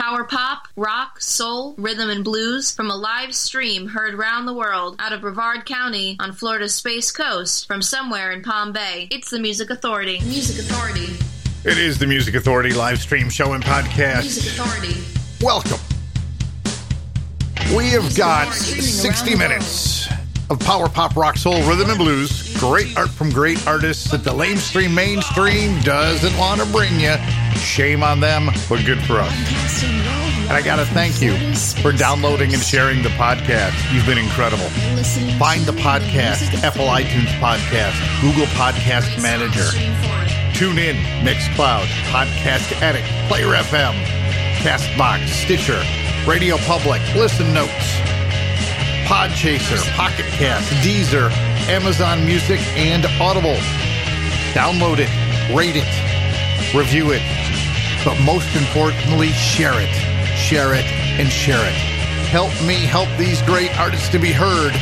[0.00, 4.96] Power pop, rock, soul, rhythm, and blues from a live stream heard round the world
[4.98, 9.08] out of Brevard County on Florida's Space Coast from somewhere in Palm Bay.
[9.10, 10.18] It's the Music Authority.
[10.20, 11.12] Music Authority.
[11.68, 14.22] It is the Music Authority live stream show and podcast.
[14.22, 15.02] Music Authority.
[15.42, 15.78] Welcome.
[17.76, 20.08] We have got 60 minutes
[20.48, 22.56] of power pop, rock, soul, rhythm, and blues.
[22.58, 27.16] Great art from great artists that the lamestream mainstream doesn't want to bring you.
[27.56, 29.32] Shame on them, but good for us.
[30.50, 31.36] And I got to thank you
[31.82, 33.72] for downloading and sharing the podcast.
[33.94, 34.68] You've been incredible.
[35.38, 39.70] Find the podcast, Apple iTunes Podcast, Google Podcast Manager.
[40.58, 43.94] Tune in, Mixcloud, Podcast Addict, Player FM,
[44.58, 45.80] Castbox, Stitcher,
[46.28, 47.70] Radio Public, Listen Notes,
[49.06, 51.30] Podchaser, Pocket Cast, Deezer,
[51.68, 53.56] Amazon Music, and Audible.
[54.52, 55.08] Download it,
[55.56, 56.09] rate it,
[56.74, 57.22] review it,
[58.04, 59.92] but most importantly, share it.
[60.36, 60.84] Share it
[61.18, 61.74] and share it.
[62.30, 64.72] Help me help these great artists to be heard.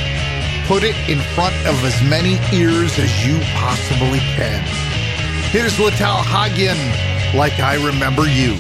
[0.66, 4.62] Put it in front of as many ears as you possibly can.
[5.50, 8.58] Here's Lital Hagayan, like I remember you.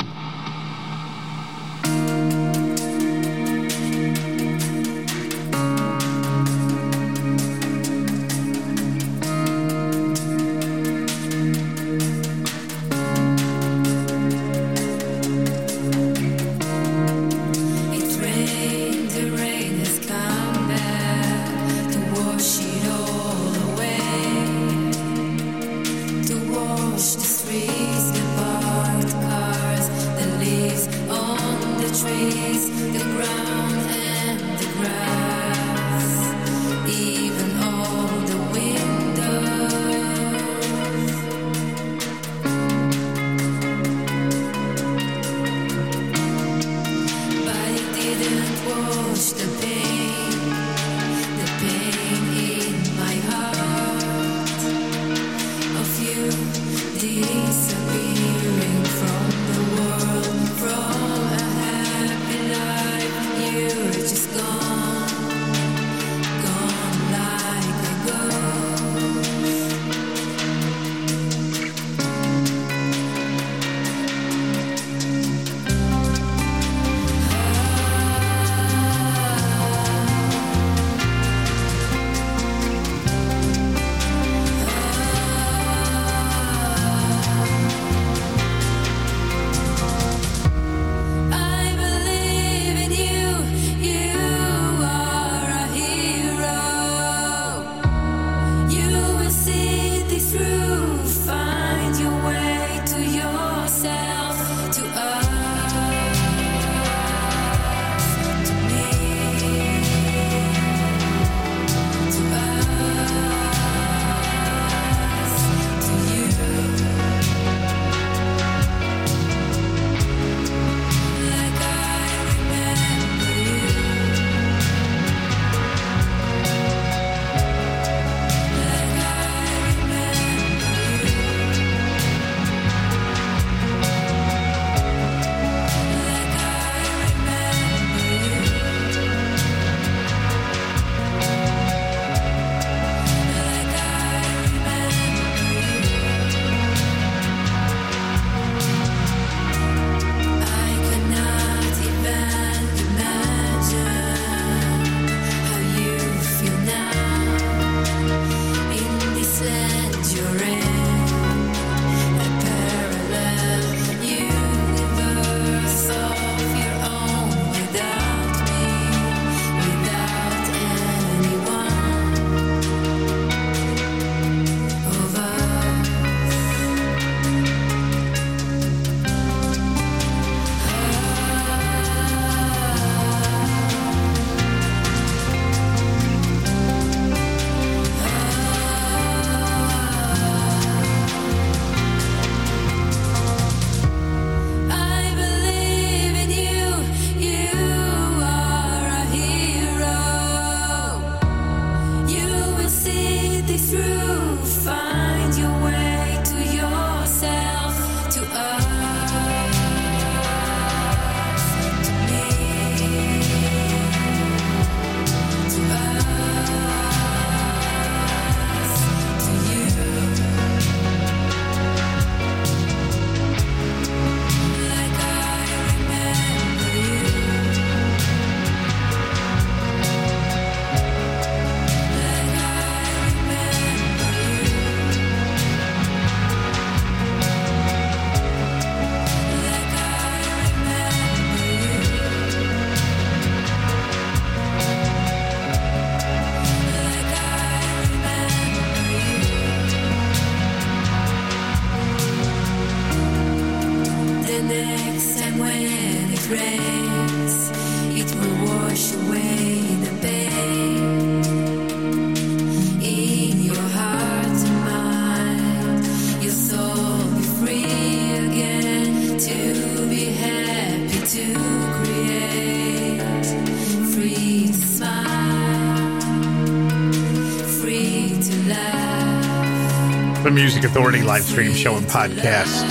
[280.28, 282.62] the Music Authority live stream show and podcast.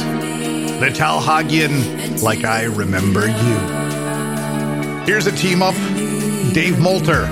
[0.79, 5.05] Lital Hagayan, Like I Remember You.
[5.07, 5.73] Here's a team up
[6.53, 7.25] Dave Molter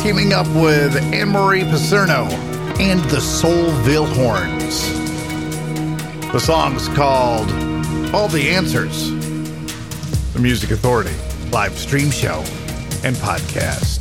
[0.00, 2.30] teaming up with Anne Marie Picerno
[2.78, 4.88] and the Soulville Horns.
[6.32, 7.50] The song's called
[8.14, 9.10] All the Answers,
[10.32, 11.14] the Music Authority
[11.50, 12.44] live stream show
[13.02, 13.99] and podcast.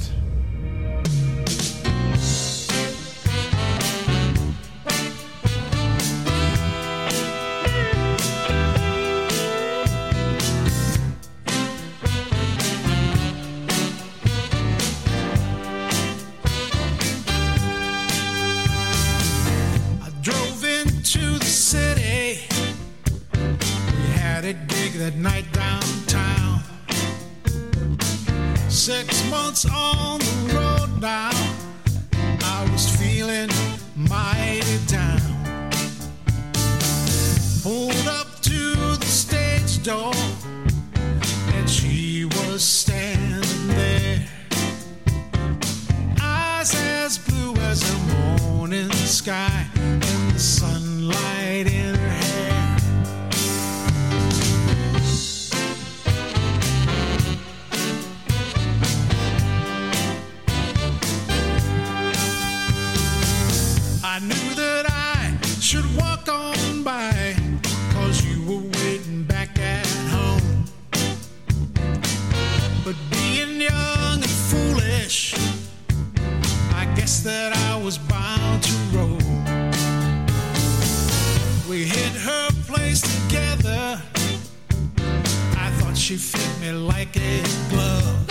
[86.10, 88.28] she fit me like a glove.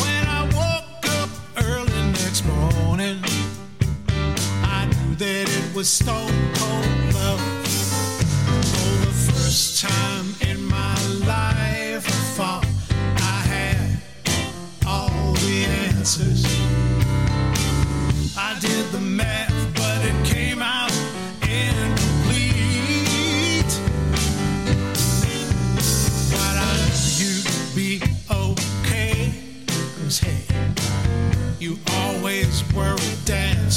[0.00, 1.28] When I woke up
[1.58, 3.22] early next morning,
[4.62, 6.99] I knew that it was stone cold.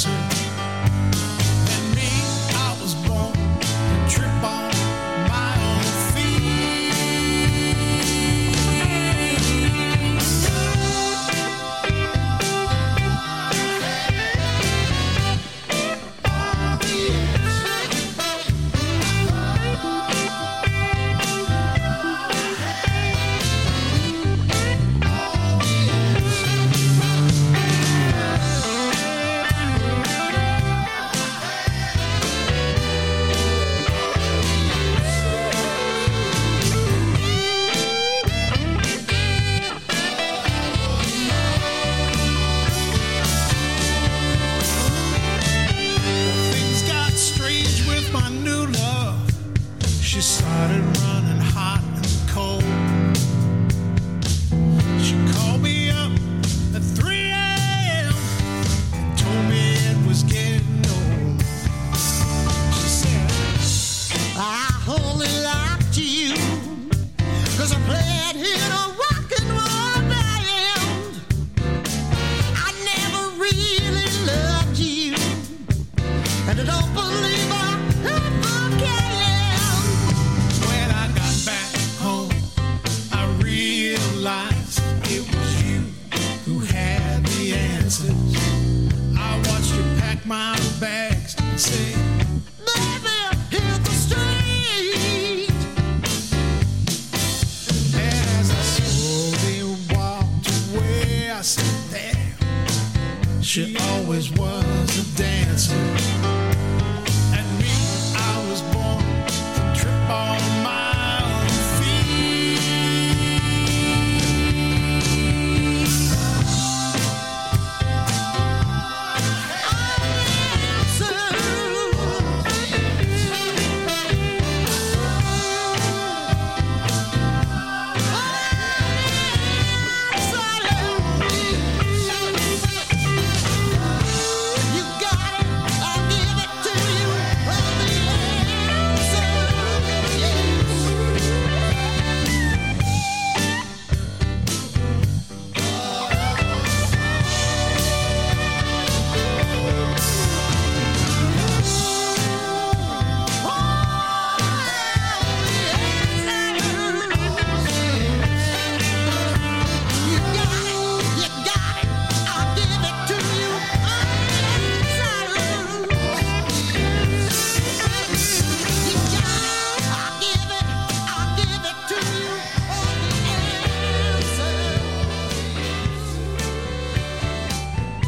[0.06, 0.33] answer.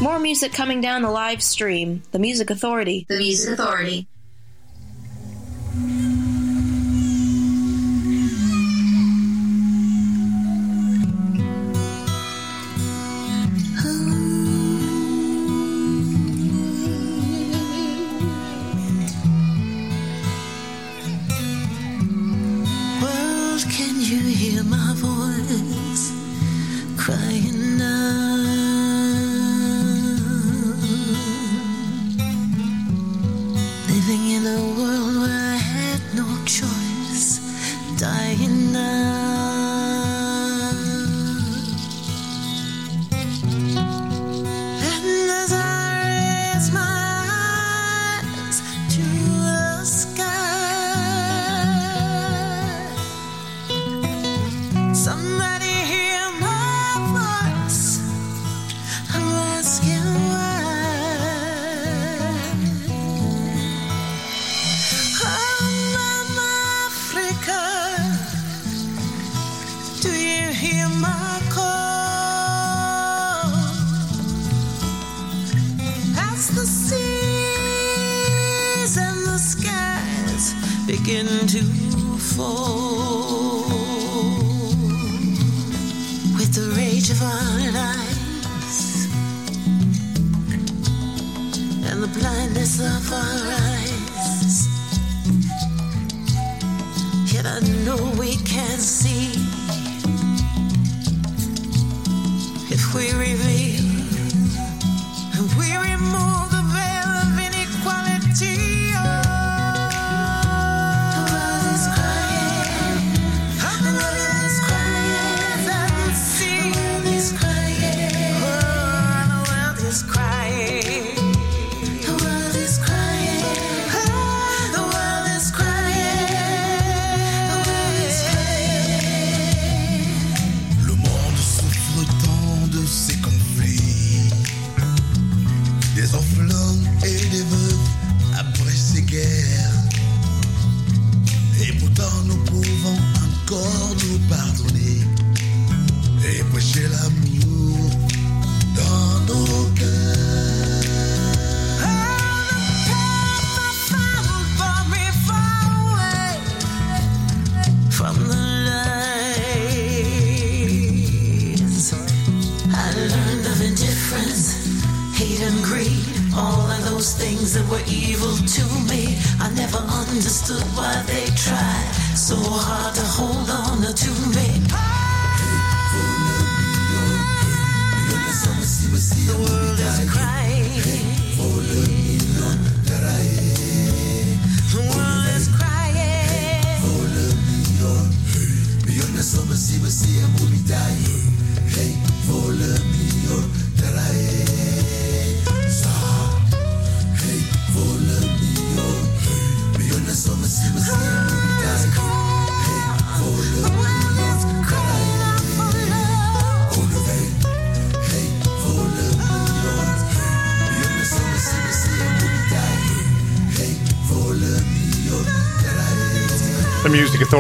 [0.07, 2.01] More music coming down the live stream.
[2.13, 3.07] The Music Authority.
[3.09, 4.07] The Music Authority.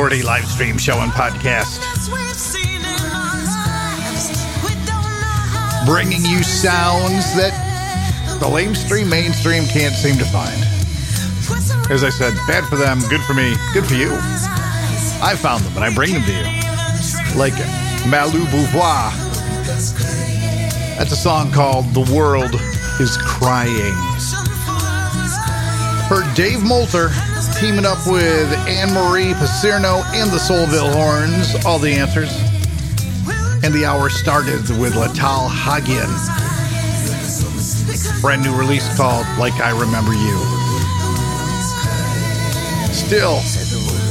[0.06, 1.82] Authority live stream show and podcast.
[5.84, 7.50] Bringing you sounds that
[8.38, 10.62] the lamestream mainstream can't seem to find.
[11.90, 14.12] As I said, bad for them, good for me, good for you.
[15.20, 16.44] I found them and I bring them to you.
[17.36, 17.54] Like
[18.06, 19.10] Malou Beauvoir.
[20.98, 22.54] That's a song called The World
[23.00, 23.96] is Crying.
[26.06, 27.10] Heard Dave Molter
[27.60, 32.30] teaming up with Anne Marie Picerno and the Soulville Horns, all the answers.
[33.64, 36.10] And the hour started with Lital Hagayan.
[38.20, 40.36] Brand new release called Like I Remember You.
[42.92, 43.40] Still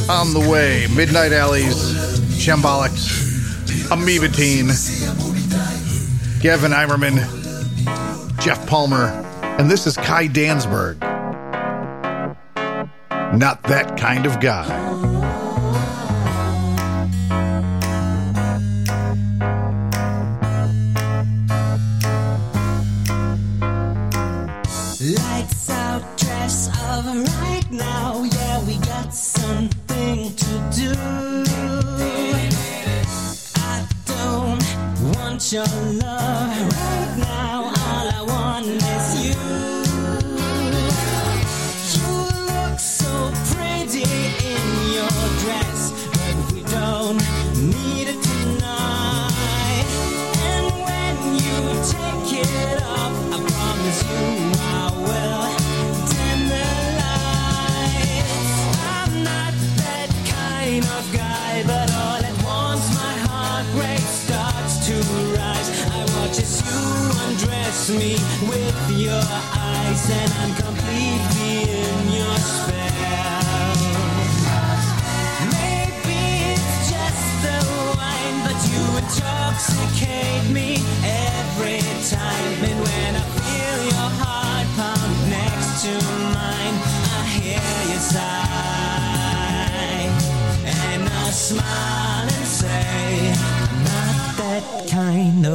[0.10, 1.94] on the way, Midnight Alleys,
[2.40, 4.68] Shambolics, Amoeba Teen,
[6.42, 7.20] Gavin Eimerman,
[8.40, 9.08] Jeff Palmer,
[9.60, 11.15] and this is Kai Danzberg.
[13.38, 14.66] Not that kind of guy.
[25.02, 27.06] Lights out, dress of
[27.42, 28.24] right now.
[28.24, 30.94] Yeah, we got something to do.
[33.58, 35.66] I don't want your
[36.02, 36.25] love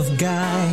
[0.00, 0.69] of God.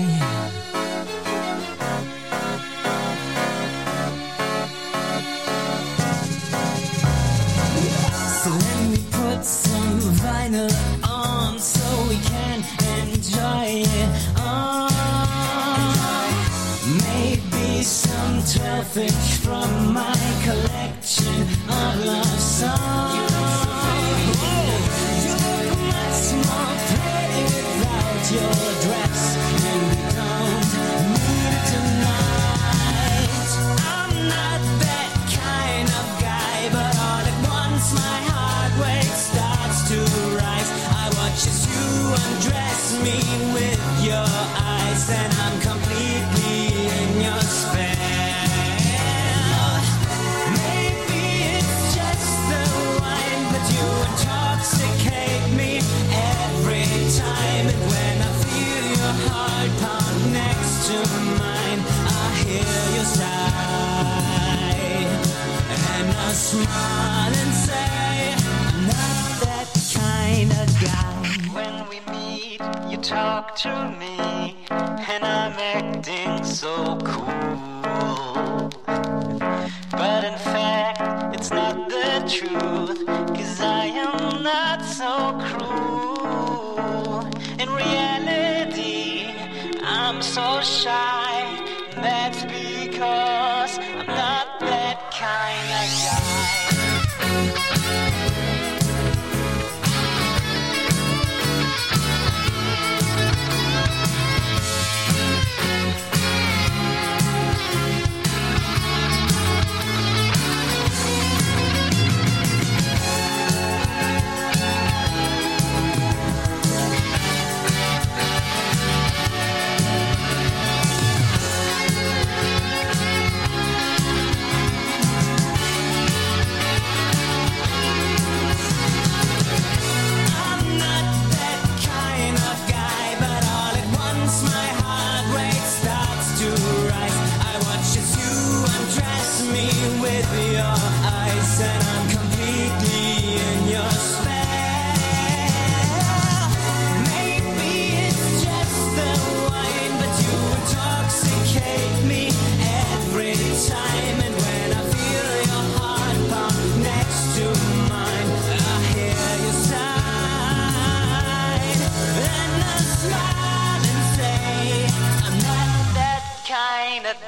[90.18, 91.67] I'm so shy.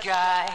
[0.04, 0.48] guy.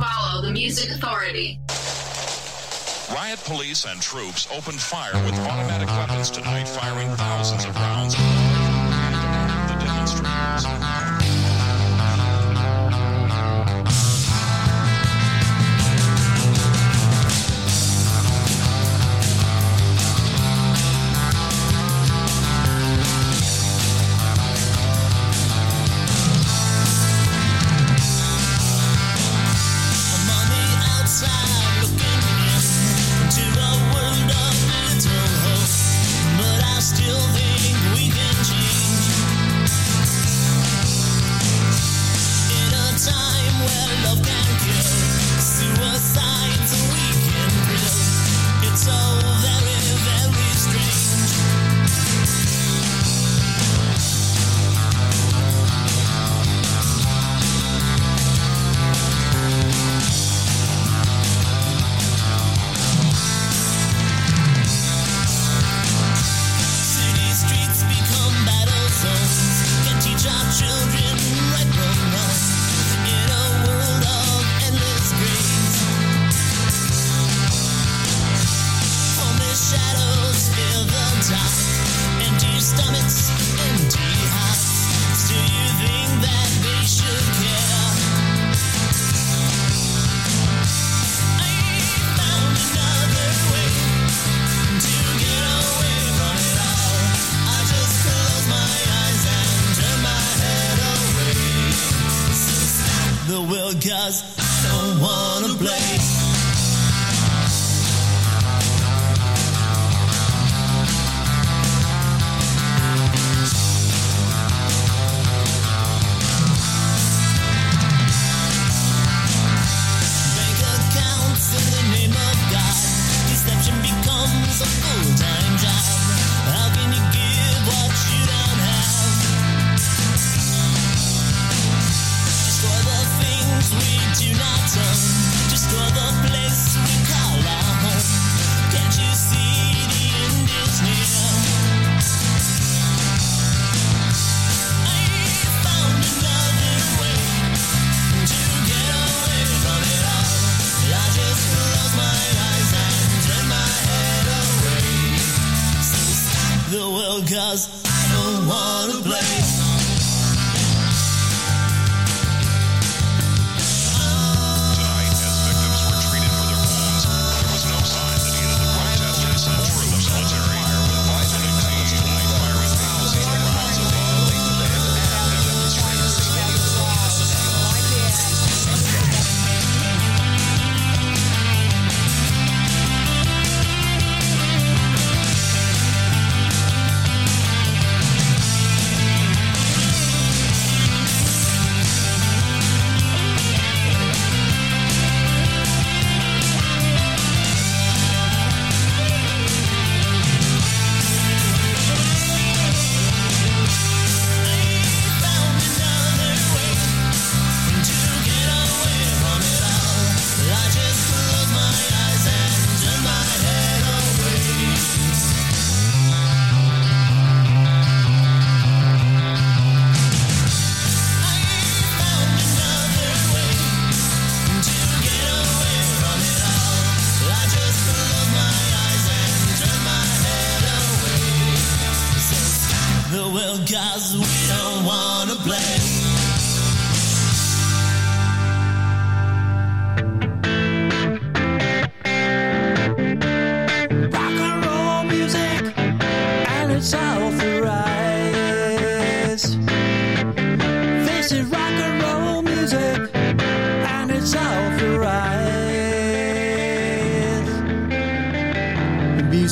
[0.00, 1.60] Follow the Music Authority.
[3.12, 8.16] Riot police and troops opened fire with automatic weapons tonight, firing thousands of rounds.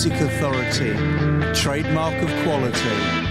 [0.05, 0.93] Music Authority,
[1.55, 3.24] trademark of quality.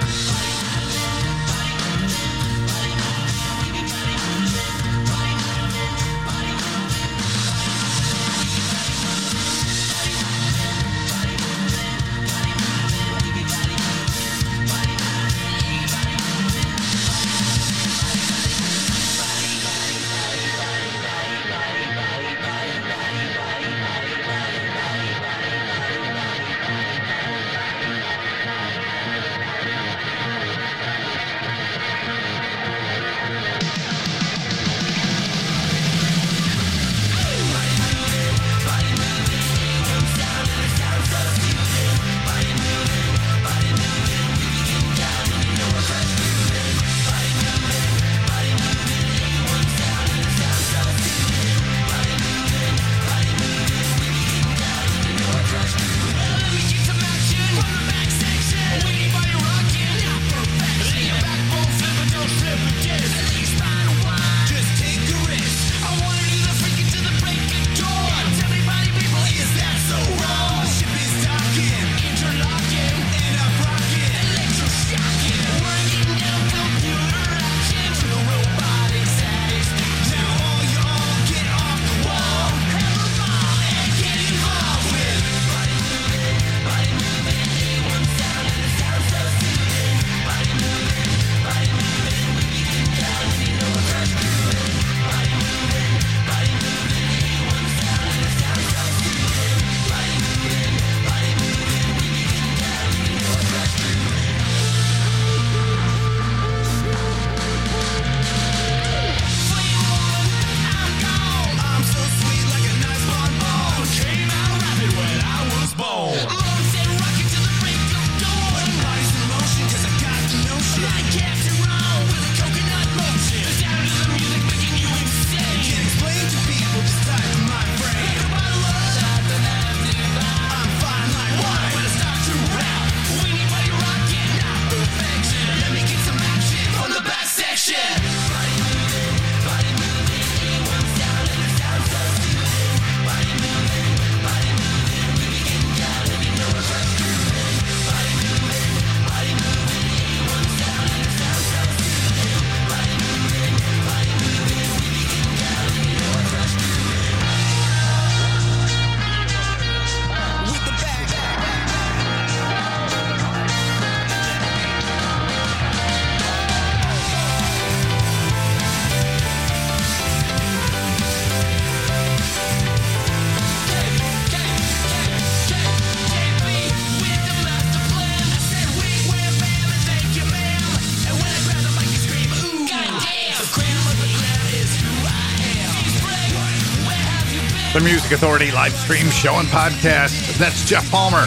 [188.13, 190.38] Authority live stream show and podcast.
[190.38, 191.26] That's Jeff Palmer.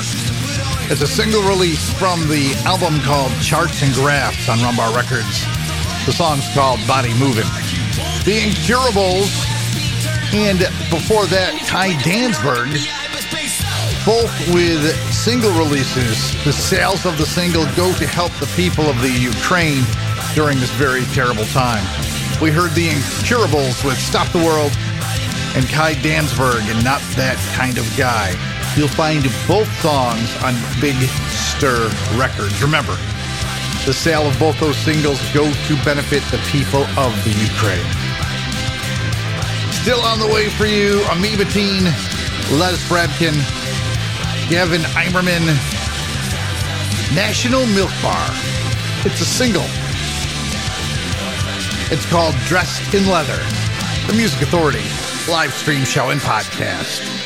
[0.89, 5.43] It's a single release from the album called Charts and Graphs on Rumbar Records.
[6.07, 7.49] The song's called Body Moving.
[8.23, 9.35] The Incurables,
[10.33, 12.71] and before that, Kai Danzberg,
[14.07, 16.33] both with single releases.
[16.45, 19.83] The sales of the single go to help the people of the Ukraine
[20.37, 21.83] during this very terrible time.
[22.41, 24.71] We heard the Incurables with Stop the World
[25.57, 28.37] and Kai Danzberg and Not That Kind of Guy.
[28.77, 30.53] You'll find both songs on
[30.85, 30.95] Big
[31.33, 31.89] Stir
[32.21, 32.61] Records.
[32.61, 32.93] Remember,
[33.89, 37.89] the sale of both those singles go to benefit the people of the Ukraine.
[39.81, 41.85] Still on the way for you, Amoeba Teen,
[42.61, 43.41] Les Fradkin,
[44.53, 45.41] Gavin Eimerman,
[47.17, 48.29] National Milk Bar.
[49.09, 49.65] It's a single.
[51.89, 53.41] It's called Dressed in Leather.
[54.07, 54.85] The Music Authority
[55.29, 57.26] live stream show and podcast.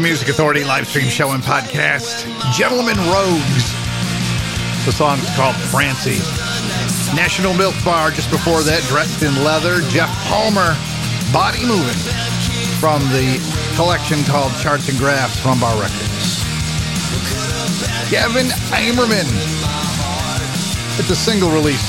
[0.00, 2.24] The Music Authority live stream show and podcast.
[2.56, 3.68] Gentlemen Rogues.
[4.86, 6.24] The song's called Francie.
[7.14, 9.84] National Milk Bar just before that, dressed in leather.
[9.92, 10.72] Jeff Palmer,
[11.36, 12.00] Body Moving,
[12.80, 13.36] from the
[13.76, 16.48] collection called Charts and Graphs from Bar Records.
[18.08, 19.28] Gavin Amerman.
[20.96, 21.84] It's a single release.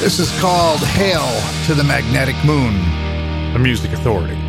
[0.00, 1.28] This is called Hail
[1.66, 2.72] to the Magnetic Moon,
[3.52, 4.39] the Music Authority.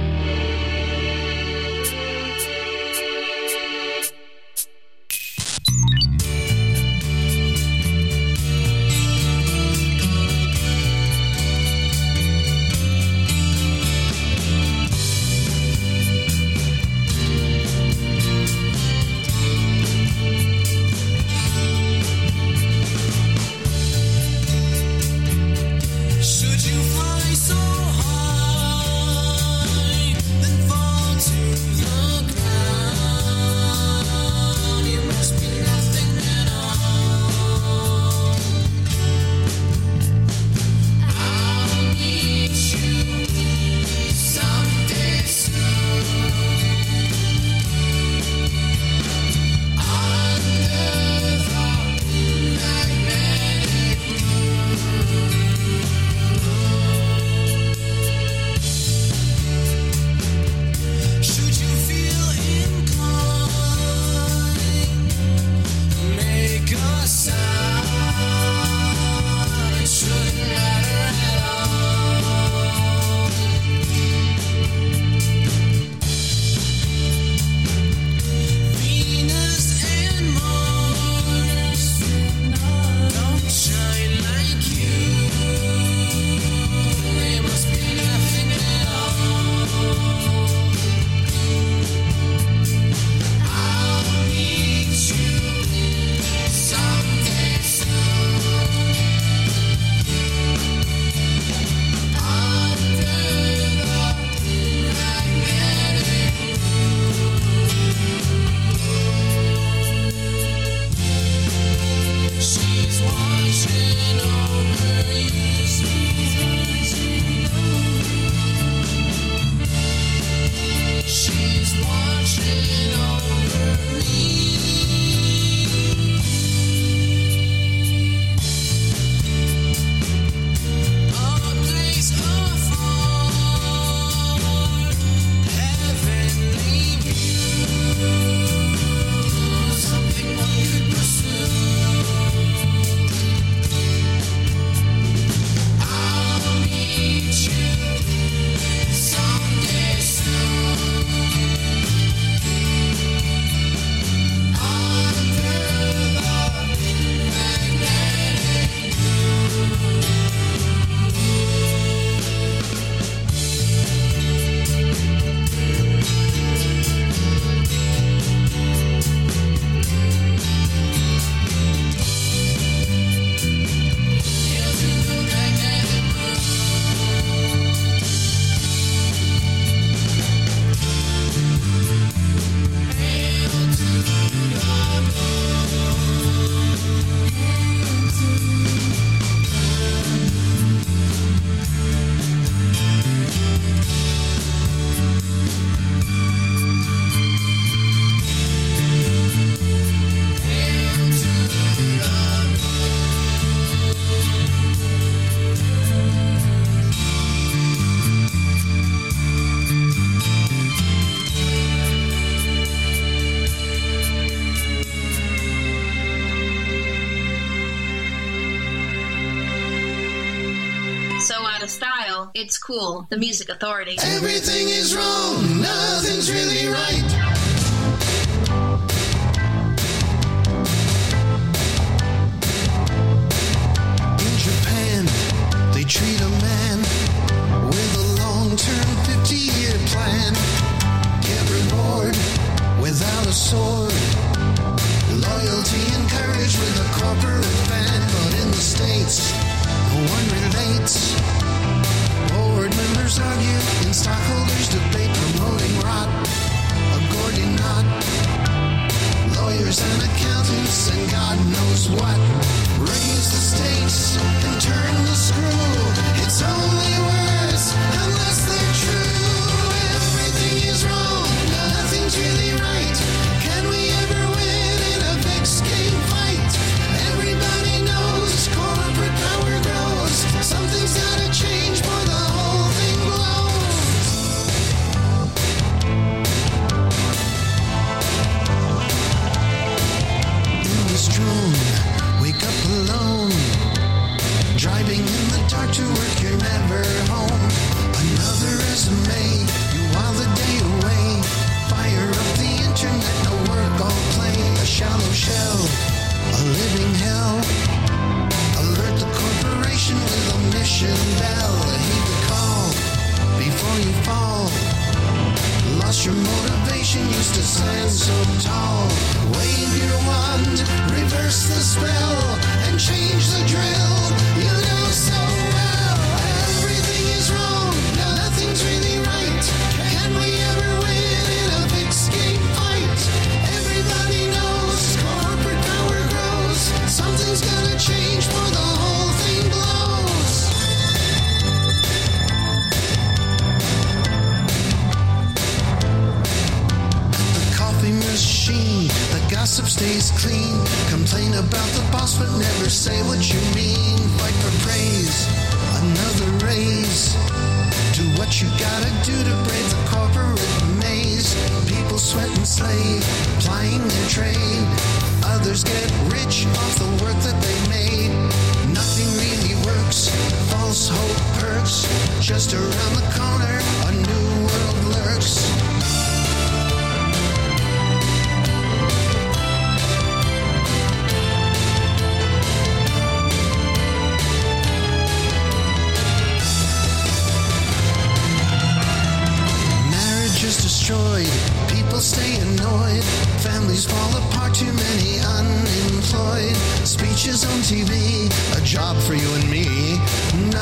[222.72, 223.05] Cool.
[223.09, 223.97] The Music Authority.
[224.01, 227.20] Everything is wrong, nothing's really right.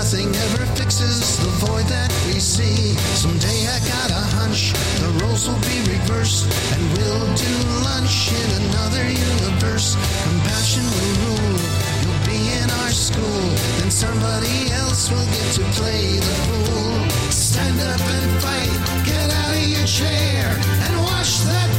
[0.09, 2.97] Nothing ever fixes the void that we see.
[3.13, 7.53] Someday I got a hunch the roles will be reversed, and we'll do
[7.85, 9.93] lunch in another universe.
[10.25, 11.61] Compassion will rule.
[12.01, 13.45] You'll be in our school,
[13.77, 17.29] then somebody else will get to play the fool.
[17.29, 19.05] Stand up and fight.
[19.05, 21.69] Get out of your chair and watch that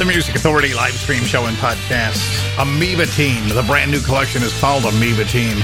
[0.00, 2.24] The Music Authority live stream show and podcast.
[2.58, 3.46] Amoeba Teen.
[3.50, 5.62] The brand new collection is called Amoeba Teen.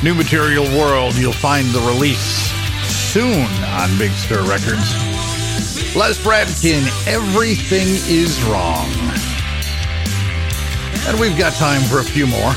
[0.00, 1.16] New Material World.
[1.16, 2.52] You'll find the release
[2.86, 4.94] soon on Big Stir Records.
[5.96, 6.86] Les Fradkin.
[7.08, 8.86] Everything is wrong.
[11.08, 12.54] And we've got time for a few more.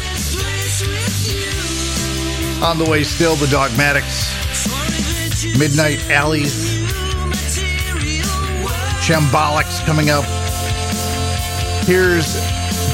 [2.63, 4.29] On the way, still the Dogmatics,
[5.57, 6.75] Midnight Alleys,
[9.01, 10.40] Shambolics coming up.
[11.91, 12.35] Here's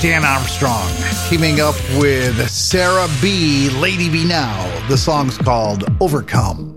[0.02, 0.92] Dan Armstrong
[1.30, 4.66] teaming up with Sarah B, Lady B Now.
[4.90, 6.77] The song's called Overcome.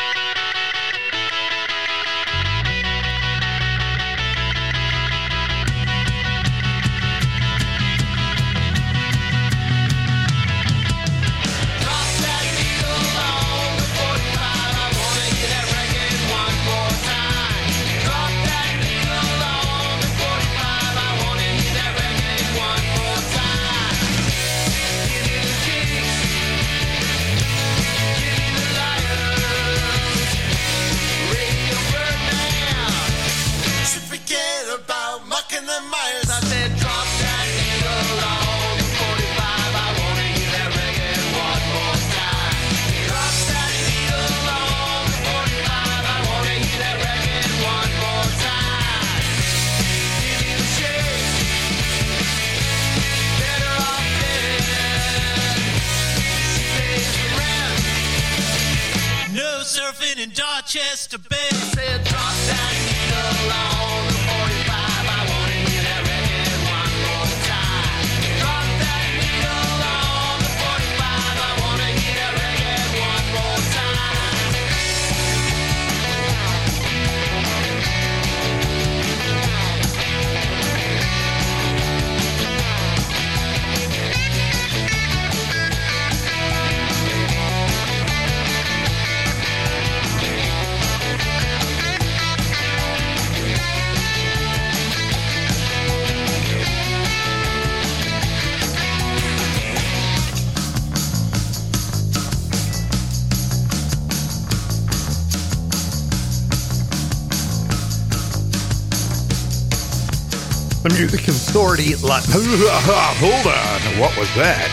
[111.11, 111.91] Music Authority.
[111.99, 113.99] Hold on.
[113.99, 114.71] What was that?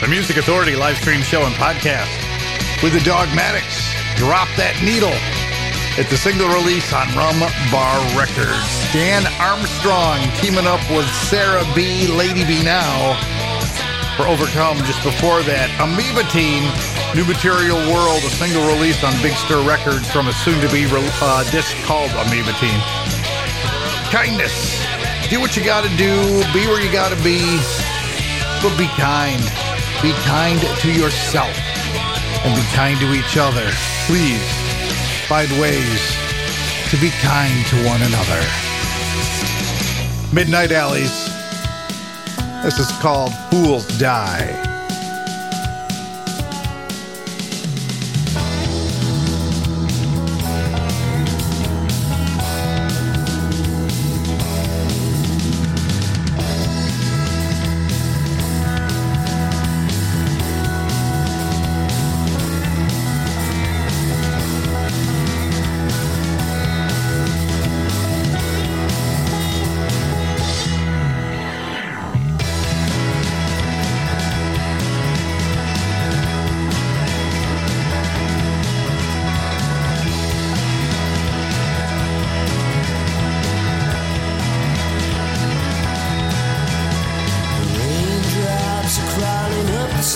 [0.00, 2.14] The Music Authority live stream show and podcast
[2.78, 3.82] with the Dogmatics.
[4.14, 5.10] Drop that needle.
[5.98, 7.42] It's a single release on Rum
[7.74, 8.70] Bar Records.
[8.94, 12.06] Dan Armstrong teaming up with Sarah B.
[12.06, 13.18] Lady B Now
[14.14, 14.78] for Overcome.
[14.86, 16.62] Just before that, Amoeba Teen,
[17.18, 21.42] New Material World, a single release on Big Stir Records from a soon-to-be re- uh,
[21.50, 22.78] disc called Amoeba Teen
[24.14, 24.78] kindness.
[25.28, 26.14] Do what you gotta do,
[26.52, 27.58] be where you gotta be,
[28.62, 29.42] but be kind.
[30.02, 31.50] Be kind to yourself
[32.44, 33.68] and be kind to each other.
[34.06, 34.40] Please
[35.26, 36.00] find ways
[36.90, 38.40] to be kind to one another.
[40.32, 41.26] Midnight Alleys.
[42.62, 44.73] This is called Fools Die.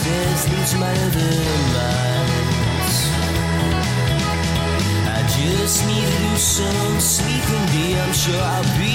[0.08, 1.32] Stairs into my other
[1.76, 2.96] minds.
[5.06, 8.94] I just need to do some sleeping, be I'm sure I'll be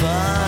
[0.00, 0.43] fine.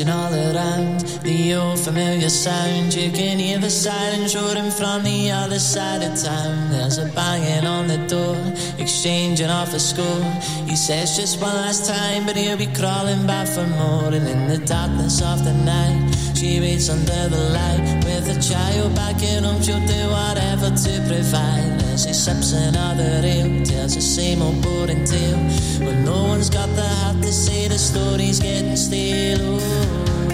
[0.00, 2.94] A tension all around, the old familiar sound.
[2.94, 6.70] You can hear the silence roaring from the other side of town.
[6.70, 8.36] There's a banging on the door,
[8.78, 10.24] exchanging off a score.
[10.66, 14.12] He says just one last time, but he'll be crawling back for more.
[14.12, 18.94] And in the darkness of the night, she waits under the light with a child
[18.94, 19.62] back at home.
[19.62, 21.75] She'll do whatever to provide.
[21.96, 25.38] As he sips another ale, tells the same old boring tale.
[25.78, 29.40] But no one's got the heart to say the story's getting stale.
[29.40, 30.28] Oh.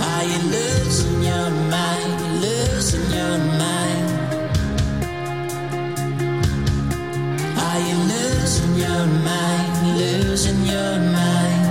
[0.00, 2.40] Are you losing your mind?
[2.40, 4.08] Losing your mind?
[7.66, 9.98] Are you losing your mind?
[9.98, 11.61] Losing your mind?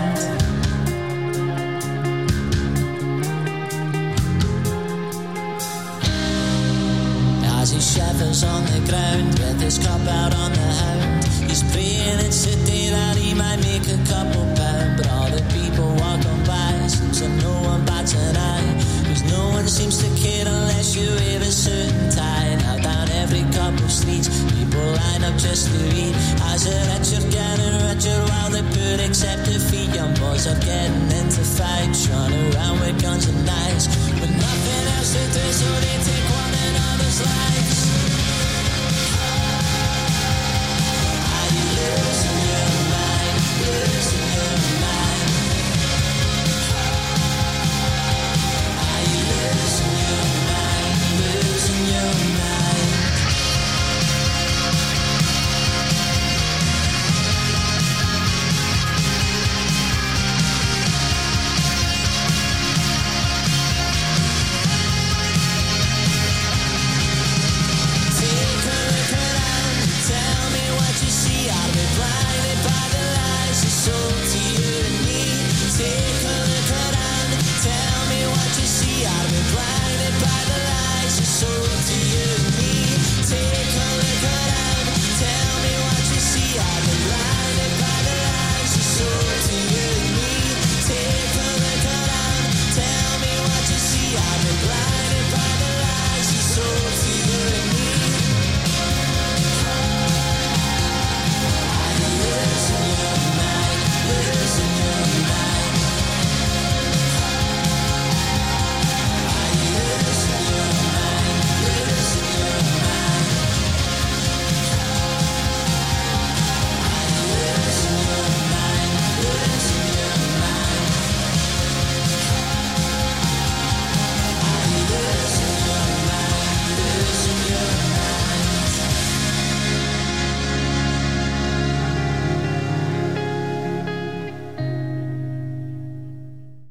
[8.31, 12.29] Shivers on the ground with his cup out on the hound, he's praying a
[12.65, 14.97] day that he might make a couple pound.
[14.97, 18.83] But all the people walk on by, seems that no one bats an eye.
[19.07, 22.55] Cause no one seems to care unless you wear a and tie.
[22.63, 26.15] Now down every couple streets, people line up just to eat.
[26.51, 29.93] As rich are getting richer while the poor accept defeat.
[29.95, 33.87] Young boys are getting into fights, running around with guns and knives.
[34.19, 37.90] With nothing else to do, so they take one another's lives.